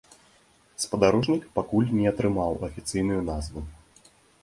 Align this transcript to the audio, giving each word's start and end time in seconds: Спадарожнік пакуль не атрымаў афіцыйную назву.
Спадарожнік 0.85 1.45
пакуль 1.59 1.93
не 1.99 2.09
атрымаў 2.15 2.59
афіцыйную 2.71 3.23
назву. 3.33 3.69